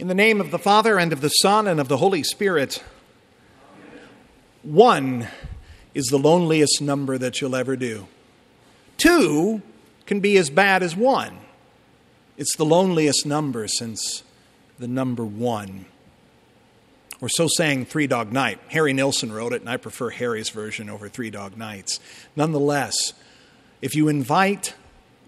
[0.00, 2.82] In the name of the Father, and of the Son, and of the Holy Spirit,
[4.62, 5.28] one
[5.92, 8.06] is the loneliest number that you'll ever do.
[8.96, 9.60] Two
[10.06, 11.36] can be as bad as one.
[12.38, 14.22] It's the loneliest number since
[14.78, 15.84] the number one.
[17.20, 18.58] Or so sang Three Dog Night.
[18.68, 22.00] Harry Nilsson wrote it, and I prefer Harry's version over Three Dog Nights.
[22.34, 23.12] Nonetheless,
[23.82, 24.72] if you invite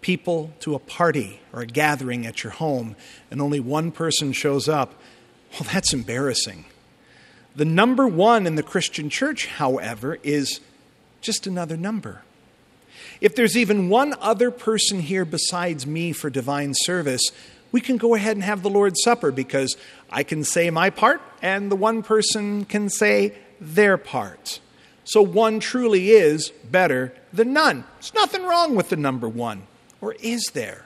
[0.00, 2.96] people to a party or a gathering at your home
[3.30, 4.94] and only one person shows up,
[5.52, 6.64] well, that's embarrassing.
[7.56, 10.60] The number one in the Christian church, however, is
[11.20, 12.22] just another number.
[13.20, 17.30] If there's even one other person here besides me for divine service,
[17.72, 19.76] we can go ahead and have the Lord's Supper because
[20.10, 24.60] I can say my part and the one person can say their part.
[25.04, 27.84] So one truly is better than none.
[27.94, 29.66] There's nothing wrong with the number one.
[30.00, 30.84] Or is there?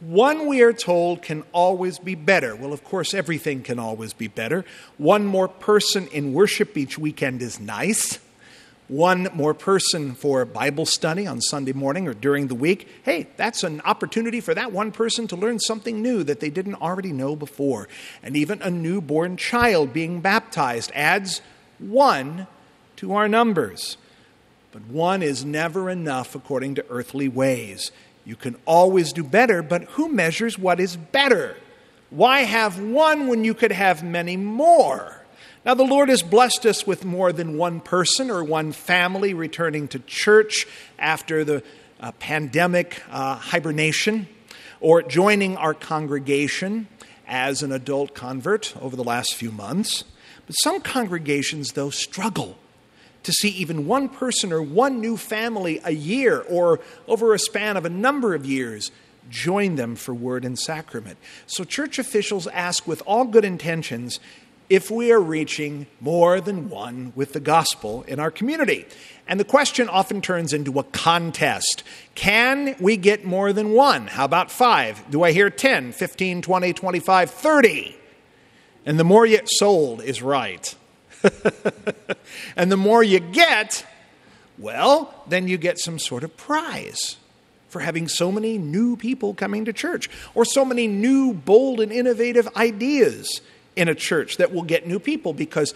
[0.00, 2.54] One, we are told, can always be better.
[2.54, 4.64] Well, of course, everything can always be better.
[4.96, 8.20] One more person in worship each weekend is nice.
[8.86, 12.88] One more person for Bible study on Sunday morning or during the week.
[13.02, 16.76] Hey, that's an opportunity for that one person to learn something new that they didn't
[16.76, 17.88] already know before.
[18.22, 21.42] And even a newborn child being baptized adds
[21.78, 22.46] one
[22.96, 23.98] to our numbers.
[24.72, 27.90] But one is never enough according to earthly ways.
[28.24, 31.56] You can always do better, but who measures what is better?
[32.10, 35.22] Why have one when you could have many more?
[35.64, 39.88] Now, the Lord has blessed us with more than one person or one family returning
[39.88, 40.66] to church
[40.98, 41.62] after the
[42.00, 44.28] uh, pandemic uh, hibernation
[44.80, 46.86] or joining our congregation
[47.26, 50.04] as an adult convert over the last few months.
[50.46, 52.56] But some congregations, though, struggle
[53.22, 57.76] to see even one person or one new family a year or over a span
[57.76, 58.90] of a number of years
[59.28, 61.18] join them for word and sacrament.
[61.46, 64.20] So church officials ask with all good intentions
[64.70, 68.84] if we are reaching more than one with the gospel in our community.
[69.26, 71.82] And the question often turns into a contest.
[72.14, 74.08] Can we get more than one?
[74.08, 75.02] How about five?
[75.10, 77.96] Do I hear 10, 15, 20, 25, 30?
[78.84, 80.74] And the more you sold is right.
[82.56, 83.86] and the more you get,
[84.58, 87.16] well, then you get some sort of prize
[87.68, 91.92] for having so many new people coming to church or so many new, bold, and
[91.92, 93.40] innovative ideas
[93.76, 95.74] in a church that will get new people because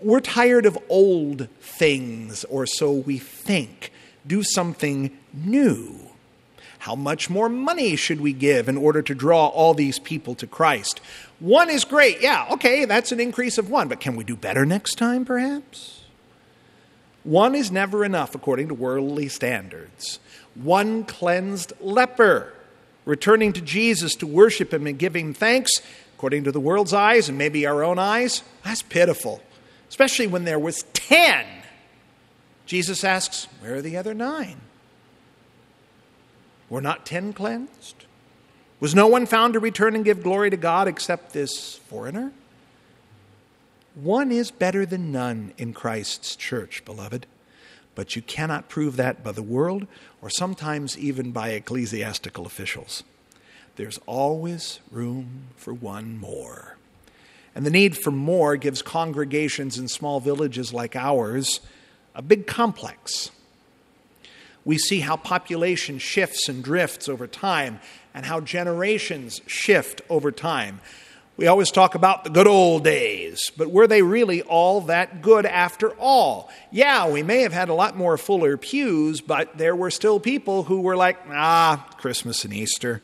[0.00, 3.92] we're tired of old things, or so we think.
[4.26, 6.07] Do something new.
[6.78, 10.46] How much more money should we give in order to draw all these people to
[10.46, 11.00] Christ?
[11.40, 12.20] One is great.
[12.20, 16.02] Yeah, okay, that's an increase of one, but can we do better next time, perhaps?
[17.24, 20.20] One is never enough according to worldly standards.
[20.54, 22.52] One cleansed leper,
[23.04, 25.72] returning to Jesus to worship him and give him thanks,
[26.16, 29.42] according to the world's eyes and maybe our own eyes, that's pitiful,
[29.88, 31.44] especially when there was 10.
[32.66, 34.60] Jesus asks, Where are the other nine?
[36.70, 38.04] Were not 10 cleansed?
[38.80, 42.32] Was no one found to return and give glory to God except this foreigner?
[43.94, 47.26] One is better than none in Christ's church, beloved,
[47.96, 49.88] but you cannot prove that by the world
[50.22, 53.02] or sometimes even by ecclesiastical officials.
[53.74, 56.76] There's always room for one more.
[57.54, 61.60] And the need for more gives congregations in small villages like ours
[62.14, 63.32] a big complex.
[64.68, 67.80] We see how population shifts and drifts over time
[68.12, 70.82] and how generations shift over time.
[71.38, 75.46] We always talk about the good old days, but were they really all that good
[75.46, 76.50] after all?
[76.70, 80.64] Yeah, we may have had a lot more fuller pews, but there were still people
[80.64, 83.00] who were like, ah, Christmas and Easter.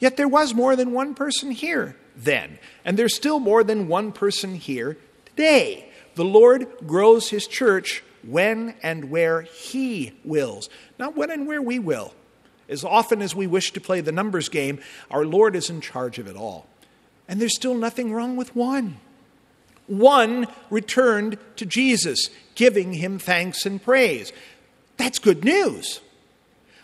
[0.00, 4.10] Yet there was more than one person here then, and there's still more than one
[4.10, 5.88] person here today.
[6.16, 11.78] The Lord grows his church when and where he wills, not when and where we
[11.78, 12.14] will.
[12.68, 14.78] As often as we wish to play the numbers game,
[15.10, 16.66] our Lord is in charge of it all.
[17.26, 18.98] And there's still nothing wrong with one.
[19.86, 24.32] One returned to Jesus, giving him thanks and praise.
[24.96, 26.00] That's good news.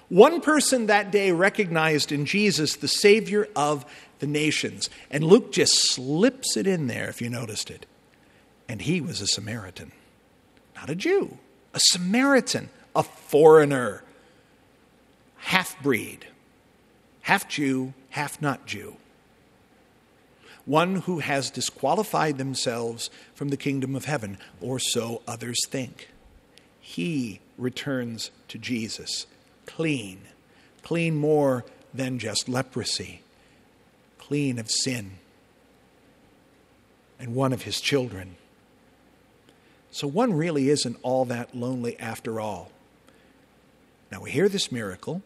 [0.08, 3.84] One person that day recognized in Jesus the Savior of
[4.18, 4.88] the nations.
[5.10, 7.86] And Luke just slips it in there, if you noticed it.
[8.68, 9.92] And he was a Samaritan,
[10.76, 11.38] not a Jew,
[11.74, 14.02] a Samaritan, a foreigner
[15.36, 16.26] half breed,
[17.22, 18.96] half Jew, half not Jew.
[20.64, 26.08] One who has disqualified themselves from the kingdom of heaven, or so others think.
[26.80, 29.26] He returns to Jesus
[29.66, 30.20] clean,
[30.82, 33.22] clean more than just leprosy,
[34.18, 35.12] clean of sin
[37.18, 38.36] and one of his children.
[39.96, 42.70] So one really isn't all that lonely after all.
[44.12, 45.22] Now we hear this miracle,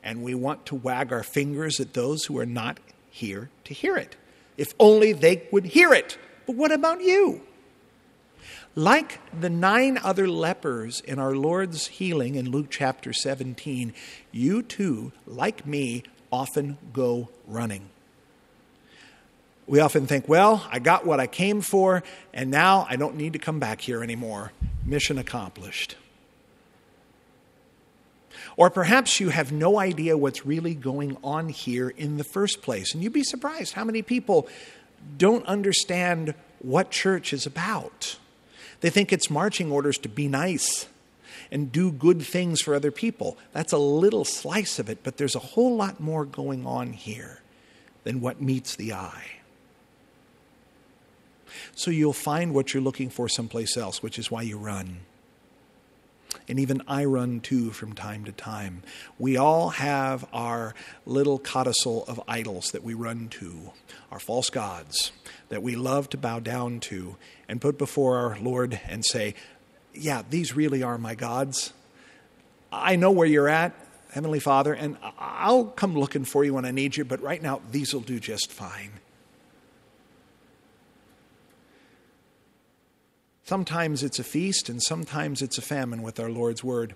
[0.00, 2.78] and we want to wag our fingers at those who are not
[3.10, 4.14] here to hear it.
[4.56, 6.16] If only they would hear it.
[6.46, 7.42] But what about you?
[8.76, 13.92] Like the nine other lepers in our Lord's healing in Luke chapter 17,
[14.30, 17.90] you too, like me, often go running.
[19.70, 22.02] We often think, well, I got what I came for,
[22.34, 24.50] and now I don't need to come back here anymore.
[24.84, 25.94] Mission accomplished.
[28.56, 32.94] Or perhaps you have no idea what's really going on here in the first place.
[32.94, 34.48] And you'd be surprised how many people
[35.16, 38.16] don't understand what church is about.
[38.80, 40.88] They think it's marching orders to be nice
[41.52, 43.38] and do good things for other people.
[43.52, 47.40] That's a little slice of it, but there's a whole lot more going on here
[48.02, 49.39] than what meets the eye.
[51.74, 55.00] So you'll find what you're looking for someplace else, which is why you run.
[56.48, 58.82] And even I run too from time to time.
[59.18, 60.74] We all have our
[61.04, 63.72] little codicil of idols that we run to,
[64.10, 65.12] our false gods
[65.50, 67.16] that we love to bow down to
[67.48, 69.34] and put before our Lord and say,
[69.92, 71.72] Yeah, these really are my gods.
[72.72, 73.74] I know where you're at,
[74.12, 77.60] Heavenly Father, and I'll come looking for you when I need you, but right now,
[77.70, 78.92] these will do just fine.
[83.50, 86.94] Sometimes it's a feast, and sometimes it's a famine with our Lord's Word.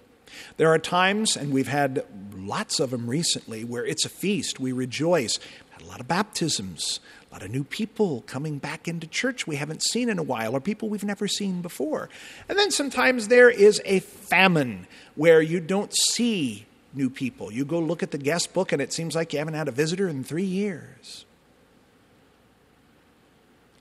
[0.56, 4.60] There are times, and we've had lots of them recently, where it's a feast.
[4.60, 5.40] We rejoice.
[5.70, 9.56] Had a lot of baptisms, a lot of new people coming back into church we
[9.56, 12.08] haven't seen in a while, or people we've never seen before.
[12.48, 14.86] And then sometimes there is a famine
[15.16, 17.50] where you don't see new people.
[17.52, 19.72] You go look at the guest book, and it seems like you haven't had a
[19.72, 21.24] visitor in three years.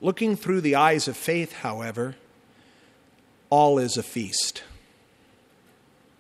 [0.02, 2.16] Looking through the eyes of faith, however,
[3.54, 4.64] all is a feast.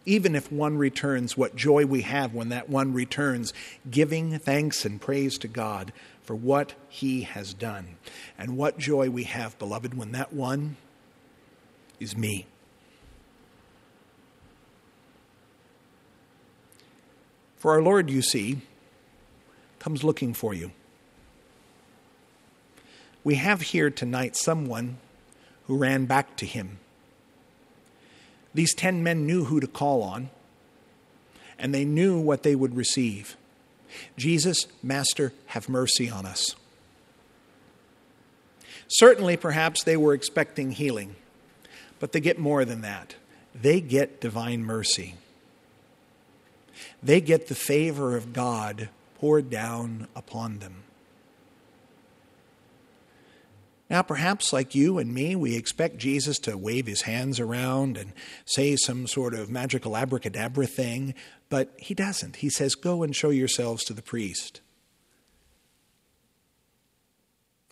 [0.05, 3.51] Even if one returns, what joy we have when that one returns,
[3.89, 5.91] giving thanks and praise to God
[6.21, 7.95] for what he has done.
[8.37, 10.77] And what joy we have, beloved, when that one
[11.99, 12.45] is me.
[17.57, 18.61] For our Lord, you see,
[19.79, 20.69] comes looking for you.
[23.23, 24.97] We have here tonight someone
[25.65, 26.77] who ran back to him
[28.53, 30.29] these ten men knew who to call on,
[31.57, 33.35] and they knew what they would receive.
[34.17, 36.55] Jesus, Master, have mercy on us.
[38.87, 41.15] Certainly, perhaps they were expecting healing,
[41.99, 43.15] but they get more than that.
[43.55, 45.15] They get divine mercy.
[47.01, 48.89] They get the favor of God
[49.19, 50.83] poured down upon them.
[53.93, 58.11] Now, perhaps like you and me, we expect Jesus to wave his hands around and
[58.43, 61.13] say some sort of magical abracadabra thing,
[61.47, 62.37] but he doesn't.
[62.37, 64.61] He says, Go and show yourselves to the priest.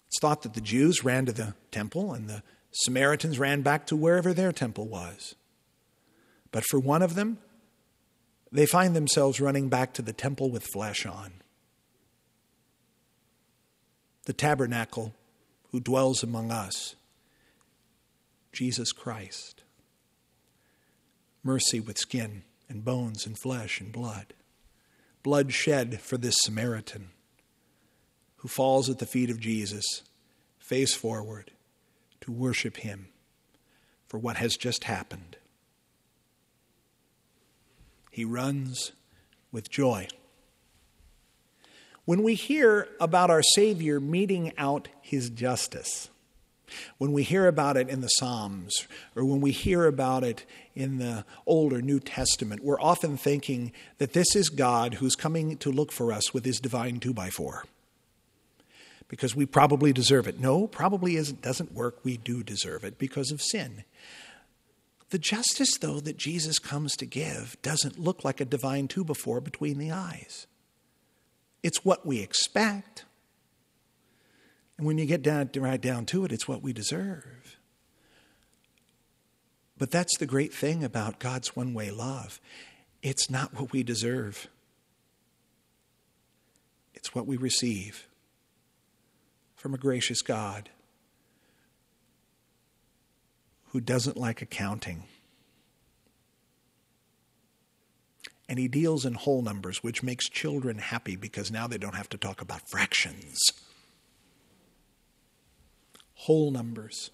[0.05, 3.95] It's thought that the Jews ran to the temple and the Samaritans ran back to
[3.95, 5.33] wherever their temple was.
[6.51, 7.39] But for one of them,
[8.51, 11.41] they find themselves running back to the temple with flesh on.
[14.25, 15.15] The tabernacle
[15.71, 16.95] who dwells among us,
[18.51, 19.63] Jesus Christ.
[21.43, 24.33] Mercy with skin and bones and flesh and blood.
[25.23, 27.09] Blood shed for this Samaritan
[28.37, 30.01] who falls at the feet of Jesus,
[30.57, 31.51] face forward,
[32.21, 33.09] to worship him
[34.07, 35.37] for what has just happened.
[38.09, 38.93] He runs
[39.51, 40.07] with joy.
[42.05, 46.09] When we hear about our Savior meting out his justice,
[46.97, 50.97] when we hear about it in the Psalms, or when we hear about it in
[50.97, 55.71] the Old or New Testament, we're often thinking that this is God who's coming to
[55.71, 57.65] look for us with his divine two by four.
[59.07, 60.39] Because we probably deserve it.
[60.39, 61.99] No, probably isn't, doesn't work.
[62.03, 63.83] We do deserve it because of sin.
[65.09, 69.13] The justice, though, that Jesus comes to give doesn't look like a divine two by
[69.13, 70.47] four between the eyes.
[71.63, 73.05] It's what we expect.
[74.77, 77.57] And when you get down, right down to it, it's what we deserve.
[79.77, 82.39] But that's the great thing about God's one way love
[83.03, 84.47] it's not what we deserve,
[86.93, 88.07] it's what we receive
[89.55, 90.69] from a gracious God
[93.69, 95.03] who doesn't like accounting.
[98.51, 102.09] And he deals in whole numbers, which makes children happy because now they don't have
[102.09, 103.39] to talk about fractions.
[106.15, 107.11] Whole numbers.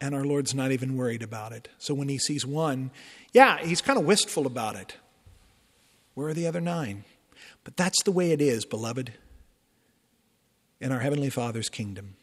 [0.00, 1.68] And our Lord's not even worried about it.
[1.78, 2.90] So when he sees one,
[3.32, 4.96] yeah, he's kind of wistful about it.
[6.14, 7.04] Where are the other nine?
[7.62, 9.12] But that's the way it is, beloved,
[10.80, 12.16] in our Heavenly Father's kingdom.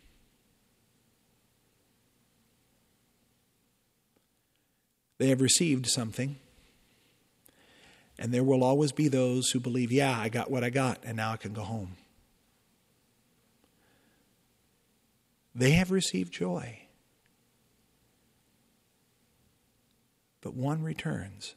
[5.18, 6.40] They have received something.
[8.20, 11.16] And there will always be those who believe, yeah, I got what I got, and
[11.16, 11.96] now I can go home.
[15.56, 16.82] They have received joy.
[20.42, 21.56] But one returns.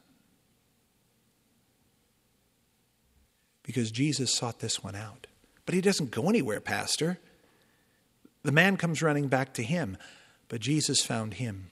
[3.64, 5.26] Because Jesus sought this one out.
[5.66, 7.18] But he doesn't go anywhere, Pastor.
[8.44, 9.96] The man comes running back to him,
[10.48, 11.71] but Jesus found him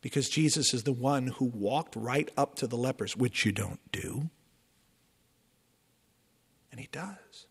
[0.00, 3.80] because Jesus is the one who walked right up to the lepers, which you don't
[3.92, 4.30] do.
[6.70, 7.46] And he does.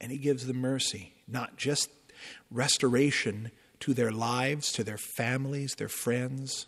[0.00, 1.88] And he gives them mercy, not just
[2.50, 3.50] restoration
[3.80, 6.66] to their lives, to their families, their friends,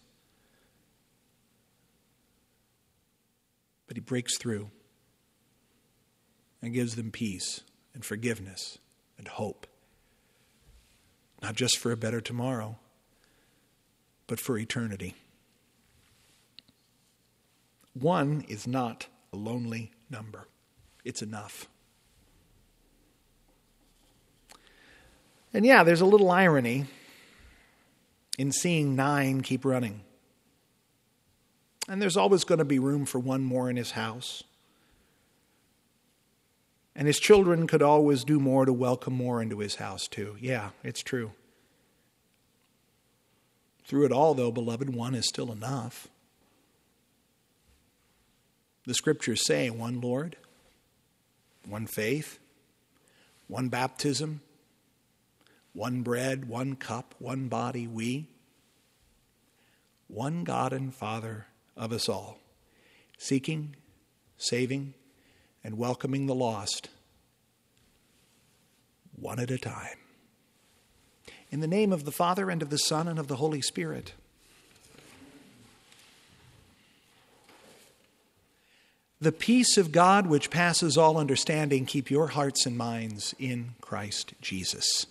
[3.86, 4.70] but he breaks through
[6.60, 7.62] and gives them peace
[7.94, 8.78] and forgiveness
[9.16, 9.66] and hope,
[11.42, 12.78] not just for a better tomorrow
[14.28, 15.16] but for eternity.
[17.94, 20.46] One is not a lonely number,
[21.04, 21.66] it's enough.
[25.52, 26.84] And yeah, there's a little irony
[28.38, 30.02] in seeing nine keep running.
[31.88, 34.44] And there's always going to be room for one more in his house.
[36.94, 40.36] And his children could always do more to welcome more into his house, too.
[40.38, 41.32] Yeah, it's true.
[43.88, 46.08] Through it all, though, beloved, one is still enough.
[48.86, 50.36] The scriptures say one Lord,
[51.66, 52.38] one faith,
[53.46, 54.42] one baptism,
[55.72, 58.28] one bread, one cup, one body, we,
[60.06, 62.38] one God and Father of us all,
[63.16, 63.74] seeking,
[64.36, 64.92] saving,
[65.64, 66.90] and welcoming the lost,
[69.18, 69.96] one at a time.
[71.50, 74.12] In the name of the Father, and of the Son, and of the Holy Spirit.
[79.20, 84.34] The peace of God, which passes all understanding, keep your hearts and minds in Christ
[84.40, 85.06] Jesus.